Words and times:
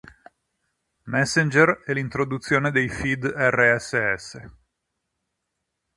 Messenger 1.05 1.83
e 1.85 1.93
l'introduzione 1.93 2.71
dei 2.71 2.89
feed 2.89 3.23
Rss. 3.23 4.37